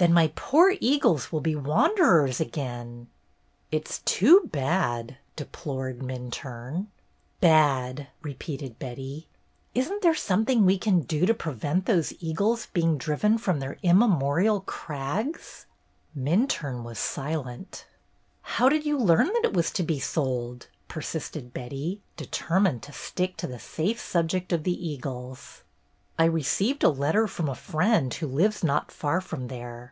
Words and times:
"Then 0.00 0.14
my 0.14 0.32
poor 0.34 0.74
eagles 0.80 1.30
will 1.30 1.42
be 1.42 1.54
wanderers 1.54 2.40
again!" 2.40 3.08
"It 3.70 3.86
's 3.86 3.98
too 4.06 4.48
bad!" 4.50 5.18
deplored 5.36 5.98
Minturne. 5.98 6.86
"'Bad!'" 7.42 8.06
repeated 8.22 8.78
Betty. 8.78 9.28
"Isn't 9.74 10.00
there 10.00 10.14
something 10.14 10.64
we 10.64 10.78
can 10.78 11.00
do 11.00 11.26
to 11.26 11.34
prevent 11.34 11.84
those 11.84 12.14
eagles 12.18 12.68
being 12.72 12.96
driven 12.96 13.36
from 13.36 13.60
their' 13.60 13.76
immemorial 13.82 14.62
crags 14.62 15.66
'?"LOIS'S 16.16 16.16
WEDDING 16.16 16.46
303 16.48 16.70
Minturne 16.70 16.82
was 16.82 16.98
silent. 16.98 17.84
"How 18.40 18.70
did 18.70 18.86
you 18.86 18.96
learn 18.96 19.26
that 19.26 19.44
it 19.44 19.52
was 19.52 19.70
to 19.72 19.82
be 19.82 19.98
sold?" 20.00 20.68
persisted 20.88 21.52
Betty, 21.52 22.00
determined 22.16 22.82
to 22.84 22.92
stick 22.92 23.36
to 23.36 23.46
the 23.46 23.58
safe 23.58 24.00
subject 24.00 24.50
of 24.54 24.64
the 24.64 24.72
eagles. 24.90 25.62
"I 26.18 26.24
received 26.24 26.84
a 26.84 26.90
letter 26.90 27.26
from 27.26 27.48
a 27.48 27.54
friend 27.54 28.12
who 28.12 28.26
lives 28.26 28.62
not 28.62 28.90
far 28.92 29.20
from 29.22 29.48
there. 29.48 29.88